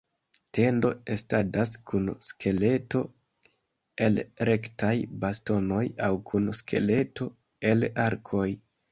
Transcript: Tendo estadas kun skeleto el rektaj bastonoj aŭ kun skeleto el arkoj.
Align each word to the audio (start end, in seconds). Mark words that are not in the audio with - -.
Tendo 0.57 0.89
estadas 1.15 1.73
kun 1.89 2.05
skeleto 2.27 3.01
el 4.05 4.17
rektaj 4.49 4.93
bastonoj 5.25 5.83
aŭ 6.07 6.09
kun 6.31 6.49
skeleto 6.61 7.29
el 7.73 7.87
arkoj. 8.05 8.47